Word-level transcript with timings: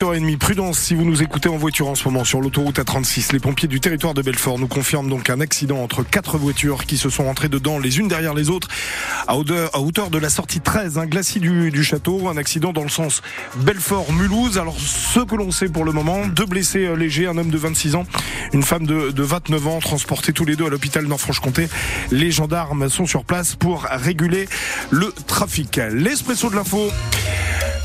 h 0.00 0.38
prudence 0.38 0.78
si 0.78 0.94
vous 0.94 1.04
nous 1.04 1.24
écoutez 1.24 1.48
en 1.48 1.56
voiture 1.56 1.88
en 1.88 1.96
ce 1.96 2.04
moment 2.04 2.22
sur 2.22 2.40
l'autoroute 2.40 2.78
A36. 2.78 3.32
Les 3.32 3.40
pompiers 3.40 3.66
du 3.66 3.80
territoire 3.80 4.14
de 4.14 4.22
Belfort 4.22 4.56
nous 4.56 4.68
confirment 4.68 5.08
donc 5.08 5.28
un 5.28 5.40
accident 5.40 5.78
entre 5.78 6.04
quatre 6.04 6.38
voitures 6.38 6.86
qui 6.86 6.96
se 6.96 7.10
sont 7.10 7.26
entrées 7.26 7.48
dedans 7.48 7.80
les 7.80 7.98
unes 7.98 8.06
derrière 8.06 8.32
les 8.32 8.48
autres 8.48 8.68
à 9.26 9.36
hauteur, 9.36 10.10
de 10.10 10.18
la 10.18 10.30
sortie 10.30 10.60
13, 10.60 10.98
un 10.98 11.06
glacis 11.06 11.40
du, 11.40 11.82
château. 11.82 12.28
Un 12.28 12.36
accident 12.36 12.72
dans 12.72 12.84
le 12.84 12.88
sens 12.88 13.22
Belfort-Mulhouse. 13.56 14.56
Alors 14.56 14.78
ce 14.78 15.18
que 15.18 15.34
l'on 15.34 15.50
sait 15.50 15.68
pour 15.68 15.84
le 15.84 15.90
moment, 15.90 16.28
deux 16.28 16.46
blessés 16.46 16.86
euh, 16.86 16.94
légers, 16.94 17.26
un 17.26 17.36
homme 17.36 17.50
de 17.50 17.58
26 17.58 17.96
ans, 17.96 18.06
une 18.52 18.62
femme 18.62 18.86
de, 18.86 19.10
de 19.10 19.22
29 19.24 19.66
ans, 19.66 19.78
transportés 19.80 20.32
tous 20.32 20.44
les 20.44 20.54
deux 20.54 20.66
à 20.66 20.70
l'hôpital 20.70 21.04
Nord-Franche-Comté. 21.06 21.68
Les 22.12 22.30
gendarmes 22.30 22.88
sont 22.88 23.06
sur 23.06 23.24
place 23.24 23.56
pour 23.56 23.82
réguler 23.90 24.48
le 24.90 25.12
trafic. 25.26 25.80
L'espresso 25.92 26.50
de 26.50 26.54
l'info. 26.54 26.88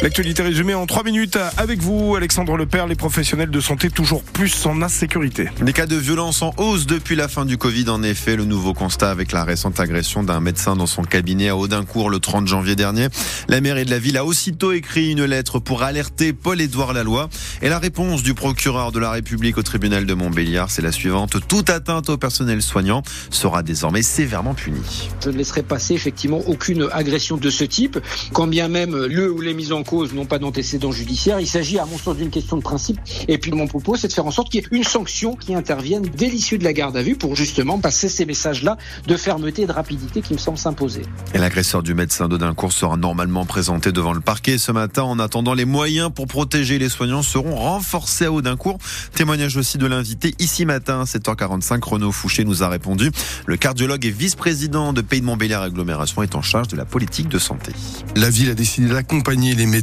L'actualité 0.03 0.43
résumée 0.43 0.73
en 0.73 0.85
trois 0.85 1.05
minutes 1.05 1.37
avec 1.55 1.79
vous, 1.79 2.17
Alexandre 2.17 2.57
Lepère, 2.57 2.87
les 2.87 2.95
professionnels 2.95 3.49
de 3.49 3.61
santé 3.61 3.89
toujours 3.89 4.21
plus 4.21 4.65
en 4.65 4.81
insécurité. 4.81 5.47
Des 5.61 5.71
cas 5.71 5.85
de 5.85 5.95
violence 5.95 6.41
en 6.41 6.53
hausse 6.57 6.85
depuis 6.85 7.15
la 7.15 7.29
fin 7.29 7.45
du 7.45 7.57
Covid, 7.57 7.87
en 7.87 8.03
effet, 8.03 8.35
le 8.35 8.43
nouveau 8.43 8.73
constat 8.73 9.09
avec 9.09 9.31
la 9.31 9.45
récente 9.45 9.79
agression 9.79 10.21
d'un 10.21 10.41
médecin 10.41 10.75
dans 10.75 10.87
son 10.87 11.03
cabinet 11.03 11.47
à 11.47 11.55
Audincourt 11.55 12.09
le 12.09 12.19
30 12.19 12.49
janvier 12.49 12.75
dernier. 12.75 13.07
La 13.47 13.61
mairie 13.61 13.85
de 13.85 13.91
la 13.91 13.97
ville 13.97 14.17
a 14.17 14.25
aussitôt 14.25 14.73
écrit 14.73 15.09
une 15.09 15.23
lettre 15.23 15.59
pour 15.59 15.83
alerter 15.83 16.33
Paul-Édouard 16.33 16.91
Laloy. 16.91 17.29
Et 17.61 17.69
la 17.69 17.79
réponse 17.79 18.23
du 18.23 18.33
procureur 18.33 18.91
de 18.91 18.99
la 18.99 19.09
République 19.09 19.57
au 19.57 19.63
tribunal 19.63 20.05
de 20.05 20.13
Montbéliard, 20.13 20.69
c'est 20.69 20.81
la 20.81 20.91
suivante. 20.91 21.37
Toute 21.47 21.69
atteinte 21.69 22.09
au 22.09 22.17
personnel 22.17 22.61
soignant 22.61 23.03
sera 23.29 23.63
désormais 23.63 24.01
sévèrement 24.01 24.53
punie. 24.53 25.09
Je 25.23 25.29
ne 25.29 25.37
laisserai 25.37 25.63
passer 25.63 25.93
effectivement 25.93 26.41
aucune 26.45 26.89
agression 26.91 27.37
de 27.37 27.49
ce 27.49 27.63
type, 27.63 27.97
quand 28.33 28.47
bien 28.47 28.67
même 28.67 29.05
le 29.05 29.31
ou 29.31 29.39
les 29.39 29.53
mises 29.53 29.71
en 29.71 29.83
cause 29.83 29.92
n'ont 30.13 30.25
pas 30.25 30.39
d'antécédents 30.39 30.91
judiciaires. 30.91 31.39
Il 31.39 31.47
s'agit, 31.47 31.79
à 31.79 31.85
mon 31.85 31.97
sens, 31.97 32.17
d'une 32.17 32.29
question 32.29 32.57
de 32.57 32.61
principe. 32.61 32.99
Et 33.27 33.37
puis, 33.37 33.51
mon 33.51 33.67
propos, 33.67 33.95
c'est 33.95 34.07
de 34.07 34.13
faire 34.13 34.25
en 34.25 34.31
sorte 34.31 34.49
qu'il 34.49 34.61
y 34.61 34.63
ait 34.63 34.67
une 34.71 34.83
sanction 34.83 35.35
qui 35.35 35.53
intervienne 35.53 36.03
dès 36.15 36.27
l'issue 36.27 36.57
de 36.57 36.63
la 36.63 36.73
garde 36.73 36.97
à 36.97 37.03
vue 37.03 37.15
pour 37.15 37.35
justement 37.35 37.79
passer 37.79 38.09
ces 38.09 38.25
messages-là 38.25 38.77
de 39.07 39.17
fermeté 39.17 39.63
et 39.63 39.65
de 39.67 39.71
rapidité 39.71 40.21
qui 40.21 40.33
me 40.33 40.37
semblent 40.37 40.57
s'imposer. 40.57 41.03
Et 41.33 41.37
l'agresseur 41.37 41.83
du 41.83 41.93
médecin 41.93 42.27
d'Audincourt 42.27 42.71
sera 42.71 42.97
normalement 42.97 43.45
présenté 43.45 43.91
devant 43.91 44.13
le 44.13 44.21
parquet 44.21 44.57
ce 44.57 44.71
matin. 44.71 45.03
En 45.03 45.19
attendant, 45.19 45.53
les 45.53 45.65
moyens 45.65 46.11
pour 46.13 46.27
protéger 46.27 46.79
les 46.79 46.89
soignants 46.89 47.21
seront 47.21 47.55
renforcés 47.55 48.25
à 48.25 48.31
Audincourt. 48.31 48.79
Témoignage 49.13 49.57
aussi 49.57 49.77
de 49.77 49.85
l'invité 49.85 50.33
ici 50.39 50.65
matin, 50.65 51.01
à 51.01 51.03
7h45. 51.03 51.83
Renaud 51.83 52.11
Fouché 52.11 52.43
nous 52.45 52.63
a 52.63 52.69
répondu. 52.69 53.11
Le 53.45 53.57
cardiologue 53.57 54.05
et 54.05 54.11
vice-président 54.11 54.93
de 54.93 55.01
Pays 55.01 55.21
de 55.21 55.25
Montbéliard 55.25 55.61
Agglomération 55.61 56.23
est 56.23 56.35
en 56.35 56.41
charge 56.41 56.67
de 56.67 56.77
la 56.77 56.85
politique 56.85 57.27
de 57.27 57.39
santé. 57.39 57.71
La 58.15 58.29
ville 58.29 58.49
a 58.49 58.55
décidé 58.55 58.87
d'accompagner 58.89 59.55
les 59.55 59.65
médecins 59.65 59.82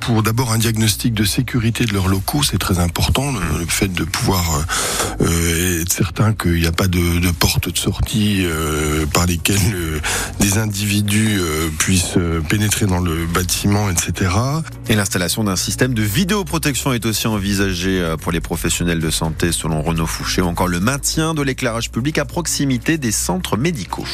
pour 0.00 0.22
d'abord 0.22 0.52
un 0.52 0.58
diagnostic 0.58 1.14
de 1.14 1.24
sécurité 1.24 1.84
de 1.84 1.92
leurs 1.92 2.08
locaux, 2.08 2.42
c'est 2.42 2.58
très 2.58 2.78
important, 2.78 3.32
le, 3.32 3.66
fait 3.66 3.88
de 3.88 4.04
pouvoir 4.04 4.64
euh, 5.20 5.82
être 5.82 5.92
certain 5.92 6.32
qu'il 6.32 6.60
n'y 6.60 6.66
a 6.66 6.72
pas 6.72 6.88
de, 6.88 7.20
de, 7.20 7.30
porte 7.30 7.68
de 7.68 7.76
sortie 7.76 8.44
euh, 8.44 9.06
par 9.06 9.26
lesquelles 9.26 9.56
euh, 9.74 10.00
des 10.40 10.58
individus 10.58 11.38
euh, 11.38 11.68
puissent 11.78 12.18
pénétrer 12.48 12.86
dans 12.86 13.00
le 13.00 13.26
bâtiment, 13.26 13.90
etc. 13.90 14.30
Et 14.88 14.94
l'installation 14.94 15.44
d'un 15.44 15.56
système 15.56 15.94
de 15.94 16.02
vidéoprotection 16.02 16.92
est 16.92 17.04
aussi 17.06 17.26
envisagée 17.26 18.14
pour 18.20 18.32
les 18.32 18.40
professionnels 18.40 19.00
de 19.00 19.10
santé, 19.10 19.52
selon 19.52 19.82
Renaud 19.82 20.06
Fouché, 20.06 20.42
ou 20.42 20.46
encore 20.46 20.68
le 20.68 20.80
maintien 20.80 21.34
de 21.34 21.42
l'éclairage 21.42 21.90
public 21.90 22.18
à 22.18 22.24
proximité 22.24 22.98
des 22.98 23.12
centres 23.12 23.56
médicaux. 23.56 24.06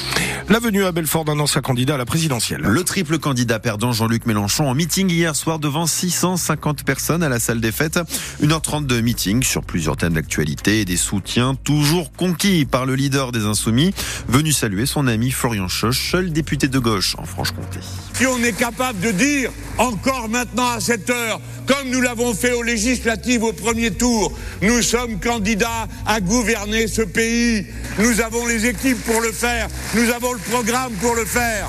La 0.49 0.59
venue 0.59 0.85
à 0.85 0.93
Belfort 0.93 1.25
d'un 1.25 1.39
ancien 1.39 1.61
candidat 1.61 1.95
à 1.95 1.99
la 1.99 2.05
présidentielle. 2.05 2.63
Le 2.63 2.85
triple 2.85 3.19
candidat 3.19 3.59
perdant 3.59 3.93
Jean-Luc 3.93 4.27
Mélenchon 4.27 4.69
en 4.69 4.75
meeting 4.75 5.11
hier 5.11 5.22
soir 5.33 5.59
devant 5.61 5.87
650 5.87 6.83
personnes 6.83 7.23
à 7.23 7.29
la 7.29 7.39
salle 7.39 7.61
des 7.61 7.71
fêtes. 7.71 8.01
1h30 8.43 8.87
de 8.87 9.01
meeting 9.01 9.43
sur 9.43 9.63
plusieurs 9.63 9.97
thèmes 9.97 10.15
d'actualité 10.15 10.81
et 10.81 10.85
des 10.85 10.97
soutiens 10.97 11.55
toujours 11.55 12.13
conquis 12.13 12.65
par 12.65 12.85
le 12.85 12.97
leader 12.97 13.31
des 13.31 13.45
Insoumis, 13.45 13.95
venu 14.29 14.53
saluer 14.53 14.87
son 14.87 15.07
ami 15.07 15.31
Florian 15.31 15.69
Choche, 15.69 16.11
seul 16.11 16.33
député 16.33 16.67
de 16.67 16.79
gauche 16.79 17.15
en 17.19 17.25
Franche-Comté. 17.25 17.79
Si 18.15 18.27
on 18.27 18.39
est 18.43 18.53
capable 18.53 19.01
de 19.01 19.13
dire 19.13 19.51
encore 19.79 20.29
maintenant 20.29 20.71
à 20.73 20.81
cette 20.81 21.09
heure, 21.09 21.41
comme 21.67 21.91
nous 21.91 22.01
l'avons 22.01 22.35
fait 22.35 22.53
aux 22.53 22.63
législatives 22.63 23.45
au 23.45 23.53
premier 23.53 23.93
tour, 23.93 24.33
nous 24.61 24.83
sommes 24.83 25.21
candidats 25.21 25.87
à 26.05 26.21
gouverner 26.21 26.89
ce 26.89 27.03
pays. 27.03 27.65
Nous 27.99 28.21
avons 28.21 28.47
les 28.47 28.67
équipes 28.67 29.03
pour 29.05 29.21
le 29.21 29.31
faire. 29.31 29.69
Nous 29.95 30.11
avons 30.11 30.33
le 30.33 30.41
programme 30.41 30.93
pour 30.95 31.15
le 31.15 31.25
faire. 31.25 31.69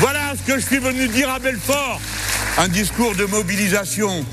Voilà 0.00 0.34
ce 0.36 0.52
que 0.52 0.58
je 0.58 0.66
suis 0.66 0.78
venu 0.78 1.08
dire 1.08 1.30
à 1.30 1.38
Belfort 1.38 2.00
un 2.58 2.68
discours 2.68 3.14
de 3.14 3.24
mobilisation 3.26 4.24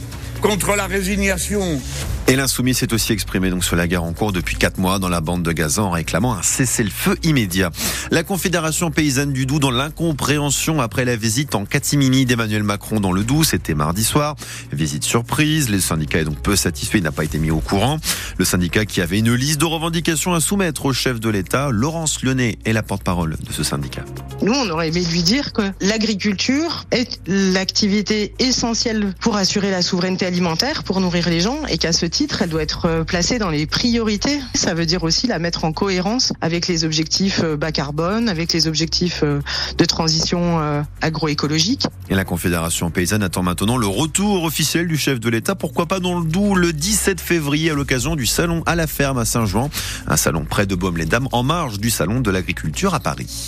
contre 0.42 0.76
la 0.76 0.88
résignation, 0.88 1.80
et 2.28 2.38
l'insoumis 2.38 2.74
s'est 2.74 2.94
aussi 2.94 3.12
exprimé 3.12 3.52
sur 3.62 3.76
la 3.76 3.86
guerre 3.86 4.04
en 4.04 4.14
cours 4.14 4.32
depuis 4.32 4.56
quatre 4.56 4.78
mois 4.78 4.98
dans 4.98 5.10
la 5.10 5.20
bande 5.20 5.44
de 5.44 5.52
Gaza 5.52 5.84
en 5.84 5.92
réclamant 5.92 6.34
un 6.34 6.42
cessez-le-feu 6.42 7.18
immédiat. 7.24 7.70
La 8.12 8.24
Confédération 8.24 8.92
paysanne 8.92 9.34
du 9.34 9.46
Doubs 9.46 9.60
dans 9.60 9.72
l'incompréhension 9.72 10.80
après 10.80 11.04
la 11.04 11.18
visite 11.18 11.54
en 11.54 11.66
catimini 11.66 12.26
d'Emmanuel 12.26 12.64
Macron 12.64 13.02
dans 13.02 13.12
le 13.12 13.24
Doubs, 13.24 13.44
c'était 13.44 13.76
mardi 13.76 14.06
soir. 14.06 14.38
Visite 14.72 15.04
surprise, 15.04 15.70
le 15.70 15.82
syndicat 15.82 16.20
est 16.20 16.26
donc 16.26 16.42
peu 16.42 16.56
satisfait, 16.56 17.00
il 17.00 17.04
n'a 17.04 17.12
pas 17.12 17.26
été 17.26 17.40
mis 17.40 17.52
au 17.52 17.60
courant. 17.60 18.00
Le 18.38 18.46
syndicat 18.46 18.86
qui 18.86 19.02
avait 19.02 19.20
une 19.20 19.34
liste 19.34 19.60
de 19.60 19.66
revendications 19.66 20.34
à 20.34 20.40
soumettre 20.40 20.86
au 20.86 20.94
chef 20.94 21.20
de 21.20 21.30
l'État, 21.30 21.70
Laurence 21.72 22.24
Lyonnais 22.24 22.58
est 22.64 22.74
la 22.74 22.84
porte-parole 22.84 23.36
de 23.36 23.52
ce 23.52 23.64
syndicat. 23.64 24.06
Nous, 24.44 24.52
on 24.52 24.70
aurait 24.70 24.90
aimé 24.90 25.02
lui 25.10 25.24
dire 25.24 25.54
que 25.54 25.62
l'agriculture 25.80 26.84
est 26.92 27.22
l'activité 27.28 28.34
essentielle 28.40 29.14
pour 29.22 29.38
assurer 29.38 29.72
la 29.72 29.82
souveraineté 29.82 30.26
alimentaire, 30.26 30.84
pour 30.84 31.00
nourrir 31.00 31.30
les 31.30 31.40
gens 31.40 31.66
et 31.70 31.78
qu'à 31.78 31.94
ce 31.94 32.06
titre, 32.06 32.42
elle 32.42 32.50
doit 32.50 32.62
être 32.62 32.88
euh, 32.88 33.04
placée 33.06 33.40
dans 33.40 33.50
les 33.50 33.66
priorités. 33.66 34.42
Ça 34.54 34.74
veut 34.74 34.86
dire 34.86 35.04
aussi 35.04 35.28
la 35.28 35.40
mettre 35.40 35.64
en 35.64 35.72
cohérence 35.72 36.34
avec 36.42 36.68
les 36.68 36.84
objectifs 36.84 37.40
euh, 37.42 37.56
bas 37.56 37.72
carbone, 37.72 38.28
avec 38.28 38.52
les 38.52 38.68
objectifs 38.68 39.22
euh, 39.24 39.40
de 39.78 39.86
transition 39.86 40.84
agroécologique. 41.02 41.88
Et 42.10 42.16
la 42.16 42.26
Confédération 42.26 42.92
paysanne 42.92 43.24
attend 43.24 43.44
maintenant 43.44 43.78
le 43.78 43.88
retour 43.88 44.44
officiel 44.44 44.88
du 44.88 44.98
chef 44.98 45.22
de 45.22 45.30
l'État. 45.30 45.56
Pourquoi 45.56 45.86
pas 45.86 46.02
dans 46.02 46.20
le 46.20 46.26
Doubs 46.26 46.56
le 46.56 46.74
17 46.74 47.22
février 47.22 47.72
à 47.72 47.76
l'occasion 47.76 48.18
du 48.18 48.26
salon 48.26 48.62
à 48.66 48.76
la 48.76 48.88
ferme 48.88 49.20
à 49.20 49.26
Saint-Jean, 49.26 49.70
un 50.08 50.18
salon 50.18 50.44
près 50.44 50.66
de 50.66 50.76
Baume-les-Dames 50.76 51.30
en 51.32 51.44
marge 51.44 51.80
du 51.80 51.90
salon 51.90 52.20
de 52.20 52.30
l'agriculture 52.30 52.94
à 52.94 53.00
Paris. 53.00 53.42